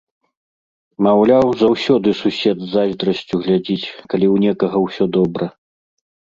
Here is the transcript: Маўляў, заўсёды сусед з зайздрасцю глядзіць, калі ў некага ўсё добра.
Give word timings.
Маўляў, 1.07 1.45
заўсёды 1.63 2.09
сусед 2.21 2.57
з 2.65 2.71
зайздрасцю 2.75 3.35
глядзіць, 3.45 3.91
калі 4.09 4.25
ў 4.33 4.49
некага 4.49 4.77
ўсё 4.89 5.05
добра. 5.21 5.45